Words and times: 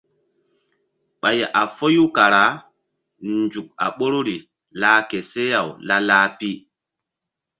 Ɓay 1.21 1.39
a 1.59 1.61
foyu 1.75 2.03
kara 2.15 2.43
nzuk 3.39 3.67
a 3.83 3.85
ɓoruri 3.97 4.37
lah 4.79 4.99
ke 5.09 5.17
seh-aw 5.31 5.67
la-lah 5.87 6.25
pi. 6.37 6.51